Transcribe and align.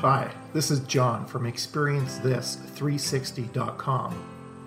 Hi, 0.00 0.30
this 0.52 0.70
is 0.70 0.80
John 0.80 1.24
from 1.24 1.44
ExperienceThis360.com, 1.44 4.24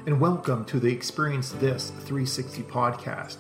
and 0.08 0.20
welcome 0.20 0.66
to 0.66 0.80
the 0.80 0.92
Experience 0.92 1.52
This 1.52 1.92
360 1.92 2.64
podcast, 2.64 3.36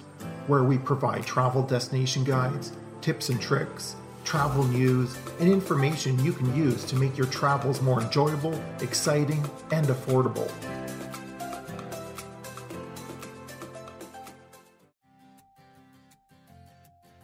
where 0.45 0.63
we 0.63 0.77
provide 0.77 1.25
travel 1.25 1.63
destination 1.63 2.23
guides, 2.23 2.73
tips 3.01 3.29
and 3.29 3.41
tricks, 3.41 3.95
travel 4.25 4.63
news, 4.65 5.17
and 5.39 5.49
information 5.49 6.23
you 6.23 6.33
can 6.33 6.55
use 6.55 6.85
to 6.85 6.95
make 6.95 7.17
your 7.17 7.25
travels 7.27 7.81
more 7.81 8.01
enjoyable, 8.01 8.61
exciting, 8.81 9.43
and 9.71 9.87
affordable. 9.87 10.51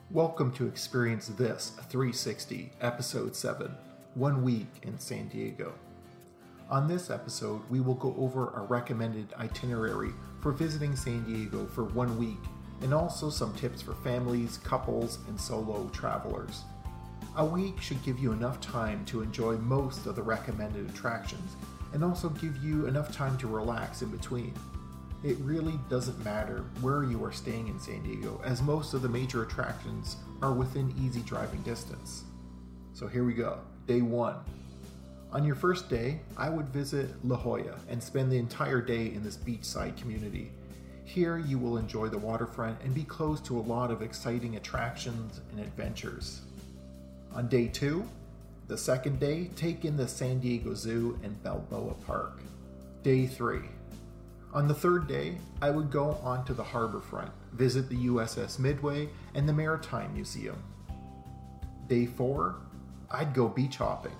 Welcome 0.09 0.51
to 0.53 0.65
Experience 0.65 1.27
This 1.27 1.73
360, 1.89 2.71
Episode 2.81 3.35
7 3.35 3.75
One 4.15 4.43
Week 4.43 4.67
in 4.83 4.99
San 4.99 5.27
Diego. 5.27 5.73
On 6.69 6.87
this 6.87 7.09
episode, 7.09 7.61
we 7.69 7.79
will 7.79 7.95
go 7.95 8.15
over 8.17 8.49
a 8.51 8.61
recommended 8.61 9.33
itinerary 9.39 10.11
for 10.41 10.51
visiting 10.51 10.95
San 10.95 11.23
Diego 11.23 11.65
for 11.67 11.83
one 11.83 12.17
week 12.17 12.39
and 12.81 12.93
also 12.93 13.29
some 13.29 13.53
tips 13.55 13.81
for 13.81 13.93
families, 13.95 14.57
couples, 14.57 15.19
and 15.27 15.39
solo 15.39 15.89
travelers. 15.93 16.63
A 17.37 17.45
week 17.45 17.81
should 17.81 18.03
give 18.03 18.19
you 18.19 18.31
enough 18.31 18.61
time 18.61 19.03
to 19.05 19.21
enjoy 19.21 19.57
most 19.57 20.05
of 20.05 20.15
the 20.15 20.23
recommended 20.23 20.89
attractions 20.89 21.55
and 21.93 22.03
also 22.03 22.29
give 22.29 22.57
you 22.63 22.85
enough 22.85 23.15
time 23.15 23.37
to 23.37 23.47
relax 23.47 24.01
in 24.01 24.09
between 24.09 24.53
it 25.23 25.37
really 25.39 25.79
doesn't 25.89 26.23
matter 26.25 26.65
where 26.81 27.03
you 27.03 27.23
are 27.23 27.31
staying 27.31 27.69
in 27.69 27.79
San 27.79 28.03
Diego, 28.03 28.41
as 28.43 28.61
most 28.61 28.93
of 28.93 29.01
the 29.01 29.09
major 29.09 29.43
attractions 29.43 30.17
are 30.41 30.51
within 30.51 30.93
easy 30.99 31.21
driving 31.21 31.61
distance. 31.61 32.25
So 32.93 33.07
here 33.07 33.23
we 33.23 33.33
go. 33.33 33.59
Day 33.87 34.01
one. 34.01 34.35
On 35.31 35.43
your 35.43 35.55
first 35.55 35.89
day, 35.89 36.19
I 36.37 36.49
would 36.49 36.69
visit 36.69 37.09
La 37.25 37.35
Jolla 37.35 37.79
and 37.89 38.01
spend 38.01 38.31
the 38.31 38.37
entire 38.37 38.81
day 38.81 39.07
in 39.07 39.23
this 39.23 39.35
beachside 39.35 39.97
community. 39.97 40.51
Here, 41.03 41.37
you 41.37 41.57
will 41.57 41.77
enjoy 41.77 42.07
the 42.07 42.19
waterfront 42.19 42.79
and 42.81 42.93
be 42.93 43.03
close 43.03 43.41
to 43.41 43.57
a 43.57 43.61
lot 43.61 43.89
of 43.89 44.03
exciting 44.03 44.57
attractions 44.57 45.41
and 45.51 45.59
adventures. 45.59 46.41
On 47.33 47.47
day 47.47 47.67
two, 47.67 48.07
the 48.67 48.77
second 48.77 49.19
day, 49.19 49.49
take 49.55 49.85
in 49.85 49.97
the 49.97 50.07
San 50.07 50.39
Diego 50.39 50.75
Zoo 50.75 51.19
and 51.23 51.41
Balboa 51.43 51.95
Park. 52.05 52.39
Day 53.01 53.25
three, 53.25 53.63
on 54.53 54.67
the 54.67 54.73
third 54.73 55.07
day, 55.07 55.37
I 55.63 55.71
would 55.71 55.89
go 55.89 56.11
onto 56.23 56.53
the 56.53 56.63
harbor 56.63 57.01
front, 57.01 57.31
visit 57.53 57.89
the 57.89 58.05
USS 58.05 58.59
Midway 58.59 59.09
and 59.33 59.49
the 59.49 59.53
Maritime 59.53 60.13
Museum. 60.13 60.61
Day 61.87 62.05
four, 62.05 62.57
I'd 63.13 63.33
go 63.33 63.47
beach 63.47 63.77
hopping. 63.77 64.15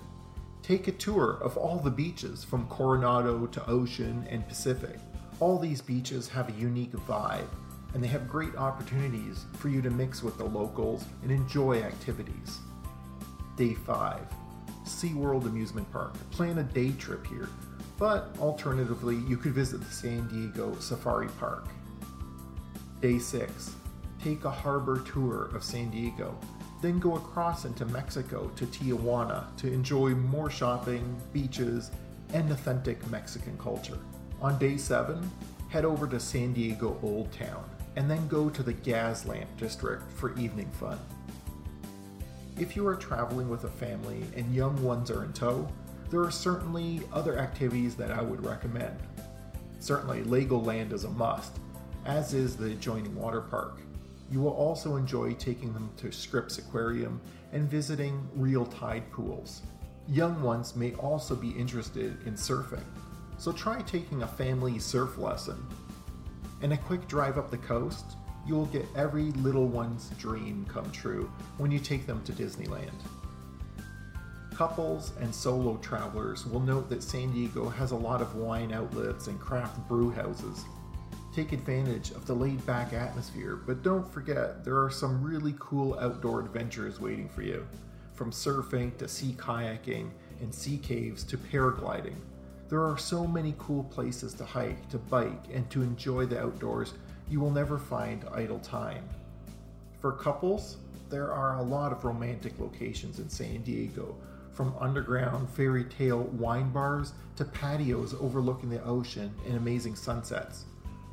Take 0.62 0.88
a 0.88 0.92
tour 0.92 1.38
of 1.42 1.56
all 1.56 1.78
the 1.78 1.90
beaches 1.90 2.42
from 2.44 2.66
Coronado 2.68 3.46
to 3.46 3.68
Ocean 3.68 4.26
and 4.30 4.48
Pacific. 4.48 4.98
All 5.40 5.58
these 5.58 5.82
beaches 5.82 6.28
have 6.28 6.48
a 6.48 6.58
unique 6.58 6.92
vibe, 6.92 7.48
and 7.92 8.02
they 8.02 8.08
have 8.08 8.28
great 8.28 8.56
opportunities 8.56 9.44
for 9.54 9.68
you 9.68 9.82
to 9.82 9.90
mix 9.90 10.22
with 10.22 10.38
the 10.38 10.44
locals 10.44 11.04
and 11.22 11.30
enjoy 11.30 11.82
activities. 11.82 12.58
Day 13.56 13.74
5 13.74 14.20
SeaWorld 14.84 15.46
Amusement 15.46 15.90
Park. 15.92 16.14
Plan 16.30 16.58
a 16.58 16.62
day 16.62 16.92
trip 16.92 17.26
here 17.26 17.48
but 17.98 18.34
alternatively, 18.40 19.16
you 19.28 19.36
could 19.36 19.52
visit 19.52 19.78
the 19.78 19.92
San 19.92 20.26
Diego 20.28 20.76
Safari 20.80 21.28
Park. 21.38 21.68
Day 23.00 23.18
6. 23.18 23.76
Take 24.22 24.44
a 24.44 24.50
harbor 24.50 25.00
tour 25.00 25.50
of 25.54 25.62
San 25.62 25.90
Diego, 25.90 26.36
then 26.84 26.98
go 26.98 27.16
across 27.16 27.64
into 27.64 27.86
Mexico 27.86 28.50
to 28.56 28.66
Tijuana 28.66 29.56
to 29.56 29.72
enjoy 29.72 30.10
more 30.10 30.50
shopping, 30.50 31.16
beaches, 31.32 31.90
and 32.34 32.50
authentic 32.50 33.10
Mexican 33.10 33.56
culture. 33.56 33.98
On 34.42 34.58
day 34.58 34.76
7, 34.76 35.30
head 35.70 35.86
over 35.86 36.06
to 36.06 36.20
San 36.20 36.52
Diego 36.52 36.98
Old 37.02 37.32
Town 37.32 37.64
and 37.96 38.10
then 38.10 38.28
go 38.28 38.50
to 38.50 38.62
the 38.62 38.74
Gaslamp 38.74 39.46
District 39.56 40.02
for 40.12 40.38
evening 40.38 40.70
fun. 40.72 40.98
If 42.58 42.76
you 42.76 42.86
are 42.86 42.96
traveling 42.96 43.48
with 43.48 43.64
a 43.64 43.70
family 43.70 44.22
and 44.36 44.54
young 44.54 44.80
ones 44.82 45.10
are 45.10 45.24
in 45.24 45.32
tow, 45.32 45.66
there 46.10 46.20
are 46.20 46.30
certainly 46.30 47.00
other 47.14 47.38
activities 47.38 47.94
that 47.94 48.10
I 48.10 48.20
would 48.20 48.44
recommend. 48.44 48.98
Certainly, 49.80 50.24
Legoland 50.24 50.92
is 50.92 51.04
a 51.04 51.10
must, 51.10 51.58
as 52.04 52.34
is 52.34 52.56
the 52.56 52.72
adjoining 52.72 53.14
water 53.14 53.40
park. 53.40 53.80
You 54.34 54.40
will 54.40 54.54
also 54.54 54.96
enjoy 54.96 55.34
taking 55.34 55.72
them 55.72 55.88
to 55.96 56.10
Scripps 56.10 56.58
Aquarium 56.58 57.20
and 57.52 57.70
visiting 57.70 58.28
real 58.34 58.66
tide 58.66 59.08
pools. 59.12 59.62
Young 60.08 60.42
ones 60.42 60.74
may 60.74 60.92
also 60.94 61.36
be 61.36 61.50
interested 61.50 62.16
in 62.26 62.34
surfing, 62.34 62.82
so 63.38 63.52
try 63.52 63.80
taking 63.82 64.24
a 64.24 64.26
family 64.26 64.80
surf 64.80 65.18
lesson. 65.18 65.64
In 66.62 66.72
a 66.72 66.76
quick 66.76 67.06
drive 67.06 67.38
up 67.38 67.52
the 67.52 67.58
coast, 67.58 68.16
you 68.44 68.56
will 68.56 68.66
get 68.66 68.88
every 68.96 69.30
little 69.46 69.68
one's 69.68 70.08
dream 70.18 70.66
come 70.68 70.90
true 70.90 71.30
when 71.58 71.70
you 71.70 71.78
take 71.78 72.04
them 72.04 72.20
to 72.24 72.32
Disneyland. 72.32 72.90
Couples 74.52 75.12
and 75.20 75.32
solo 75.32 75.76
travelers 75.76 76.44
will 76.44 76.58
note 76.58 76.88
that 76.88 77.04
San 77.04 77.32
Diego 77.32 77.68
has 77.68 77.92
a 77.92 77.96
lot 77.96 78.20
of 78.20 78.34
wine 78.34 78.72
outlets 78.72 79.28
and 79.28 79.38
craft 79.38 79.78
brew 79.86 80.10
houses. 80.10 80.64
Take 81.34 81.50
advantage 81.50 82.12
of 82.12 82.26
the 82.26 82.34
laid 82.34 82.64
back 82.64 82.92
atmosphere, 82.92 83.56
but 83.56 83.82
don't 83.82 84.08
forget 84.08 84.64
there 84.64 84.80
are 84.80 84.90
some 84.90 85.20
really 85.20 85.56
cool 85.58 85.98
outdoor 85.98 86.38
adventures 86.38 87.00
waiting 87.00 87.28
for 87.28 87.42
you. 87.42 87.66
From 88.12 88.30
surfing 88.30 88.96
to 88.98 89.08
sea 89.08 89.34
kayaking 89.36 90.10
and 90.40 90.54
sea 90.54 90.78
caves 90.78 91.24
to 91.24 91.36
paragliding. 91.36 92.14
There 92.68 92.84
are 92.84 92.96
so 92.96 93.26
many 93.26 93.56
cool 93.58 93.82
places 93.82 94.32
to 94.34 94.44
hike, 94.44 94.88
to 94.90 94.98
bike, 94.98 95.42
and 95.52 95.68
to 95.70 95.82
enjoy 95.82 96.26
the 96.26 96.40
outdoors, 96.40 96.94
you 97.28 97.40
will 97.40 97.50
never 97.50 97.78
find 97.78 98.24
idle 98.32 98.60
time. 98.60 99.02
For 99.98 100.12
couples, 100.12 100.76
there 101.10 101.32
are 101.32 101.58
a 101.58 101.62
lot 101.62 101.90
of 101.90 102.04
romantic 102.04 102.60
locations 102.60 103.18
in 103.18 103.28
San 103.28 103.62
Diego 103.62 104.14
from 104.52 104.72
underground 104.78 105.50
fairy 105.50 105.82
tale 105.82 106.22
wine 106.34 106.70
bars 106.70 107.12
to 107.34 107.44
patios 107.44 108.14
overlooking 108.20 108.70
the 108.70 108.84
ocean 108.84 109.34
and 109.48 109.56
amazing 109.56 109.96
sunsets. 109.96 110.66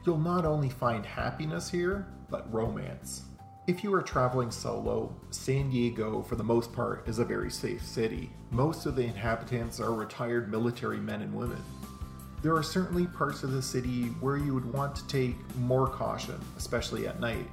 You'll 0.03 0.17
not 0.17 0.45
only 0.45 0.69
find 0.69 1.05
happiness 1.05 1.69
here, 1.69 2.07
but 2.29 2.51
romance. 2.51 3.25
If 3.67 3.83
you 3.83 3.93
are 3.93 4.01
traveling 4.01 4.49
solo, 4.49 5.15
San 5.29 5.69
Diego, 5.69 6.23
for 6.23 6.35
the 6.35 6.43
most 6.43 6.73
part, 6.73 7.07
is 7.07 7.19
a 7.19 7.25
very 7.25 7.51
safe 7.51 7.85
city. 7.85 8.31
Most 8.49 8.87
of 8.87 8.95
the 8.95 9.03
inhabitants 9.03 9.79
are 9.79 9.93
retired 9.93 10.49
military 10.49 10.97
men 10.97 11.21
and 11.21 11.31
women. 11.33 11.61
There 12.41 12.55
are 12.55 12.63
certainly 12.63 13.05
parts 13.05 13.43
of 13.43 13.51
the 13.51 13.61
city 13.61 14.05
where 14.19 14.37
you 14.37 14.55
would 14.55 14.73
want 14.73 14.95
to 14.95 15.07
take 15.07 15.35
more 15.57 15.87
caution, 15.87 16.39
especially 16.57 17.07
at 17.07 17.19
night, 17.19 17.47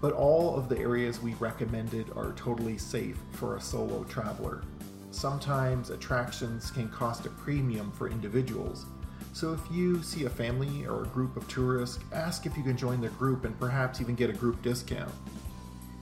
but 0.00 0.12
all 0.12 0.56
of 0.56 0.68
the 0.68 0.78
areas 0.78 1.20
we 1.20 1.34
recommended 1.34 2.06
are 2.14 2.32
totally 2.34 2.78
safe 2.78 3.18
for 3.32 3.56
a 3.56 3.60
solo 3.60 4.04
traveler. 4.04 4.62
Sometimes 5.10 5.90
attractions 5.90 6.70
can 6.70 6.88
cost 6.90 7.26
a 7.26 7.30
premium 7.30 7.90
for 7.90 8.08
individuals, 8.08 8.86
so 9.32 9.52
if 9.52 9.60
you 9.70 10.02
see 10.02 10.24
a 10.24 10.30
family 10.30 10.86
or 10.86 11.04
a 11.04 11.08
group 11.08 11.36
of 11.36 11.46
tourists, 11.48 11.98
ask 12.12 12.46
if 12.46 12.56
you 12.56 12.62
can 12.62 12.76
join 12.76 13.00
their 13.00 13.10
group 13.10 13.44
and 13.44 13.58
perhaps 13.58 14.00
even 14.00 14.14
get 14.14 14.30
a 14.30 14.32
group 14.32 14.60
discount. 14.62 15.12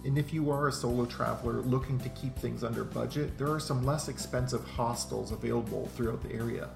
And 0.05 0.17
if 0.17 0.33
you 0.33 0.51
are 0.51 0.69
a 0.69 0.73
solo 0.73 1.05
traveler 1.05 1.61
looking 1.63 1.99
to 2.01 2.09
keep 2.11 2.37
things 2.37 2.63
under 2.63 2.85
budget, 2.85 3.37
there 3.37 3.51
are 3.51 3.61
some 3.61 3.85
less 3.85 4.09
expensive 4.09 4.65
hostels 4.65 5.33
available 5.33 5.91
throughout 5.97 6.23
the 6.23 6.33
area. 6.33 6.69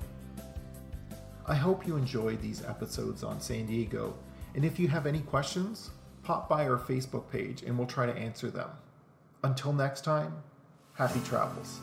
I 1.47 1.55
hope 1.55 1.87
you 1.87 1.97
enjoyed 1.97 2.43
these 2.43 2.65
episodes 2.65 3.23
on 3.23 3.41
San 3.41 3.67
Diego, 3.67 4.15
and 4.55 4.65
if 4.65 4.79
you 4.79 4.89
have 4.89 5.07
any 5.07 5.21
questions, 5.21 5.91
pop 6.23 6.49
by 6.49 6.69
our 6.69 6.79
Facebook 6.79 7.31
page 7.31 7.63
and 7.63 7.77
we'll 7.79 7.87
try 7.87 8.07
to 8.07 8.17
answer 8.17 8.51
them. 8.51 8.71
Until 9.43 9.73
next 9.73 10.03
time, 10.03 10.35
happy 10.95 11.21
travels. 11.25 11.81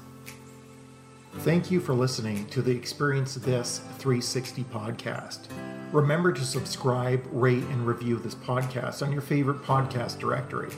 Thank 1.36 1.70
you 1.70 1.80
for 1.80 1.94
listening 1.94 2.48
to 2.48 2.62
the 2.62 2.72
Experience 2.72 3.36
This 3.36 3.80
360 4.00 4.64
podcast. 4.66 5.40
Remember 5.92 6.34
to 6.34 6.44
subscribe, 6.44 7.24
rate, 7.32 7.64
and 7.66 7.88
review 7.88 8.18
this 8.18 8.36
podcast 8.36 9.06
on 9.06 9.14
your 9.14 9.22
favorite 9.22 9.62
podcast 9.62 10.20
directory. 10.20 10.72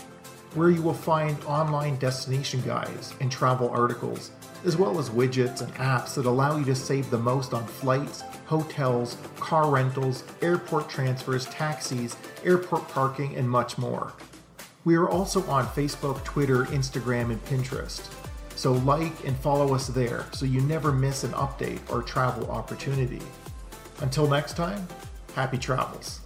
where 0.54 0.70
you 0.70 0.82
will 0.82 0.94
find 0.94 1.36
online 1.44 1.96
destination 1.96 2.62
guides 2.62 3.14
and 3.20 3.30
travel 3.30 3.68
articles, 3.70 4.30
as 4.64 4.76
well 4.76 4.98
as 4.98 5.10
widgets 5.10 5.60
and 5.60 5.72
apps 5.74 6.14
that 6.14 6.26
allow 6.26 6.56
you 6.56 6.64
to 6.64 6.74
save 6.74 7.10
the 7.10 7.18
most 7.18 7.52
on 7.52 7.66
flights, 7.66 8.22
hotels, 8.46 9.16
car 9.38 9.70
rentals, 9.70 10.24
airport 10.42 10.88
transfers, 10.88 11.46
taxis, 11.46 12.16
airport 12.44 12.88
parking, 12.88 13.36
and 13.36 13.48
much 13.48 13.76
more. 13.78 14.12
We 14.84 14.94
are 14.94 15.08
also 15.08 15.42
on 15.50 15.66
Facebook, 15.66 16.22
Twitter, 16.24 16.64
Instagram, 16.66 17.30
and 17.30 17.44
Pinterest. 17.44 18.08
So 18.54 18.72
like 18.72 19.24
and 19.24 19.36
follow 19.36 19.74
us 19.74 19.88
there 19.88 20.26
so 20.32 20.46
you 20.46 20.60
never 20.62 20.90
miss 20.90 21.24
an 21.24 21.32
update 21.32 21.80
or 21.90 22.02
travel 22.02 22.50
opportunity. 22.50 23.20
Until 24.00 24.26
next 24.28 24.56
time, 24.56 24.86
happy 25.34 25.58
travels. 25.58 26.20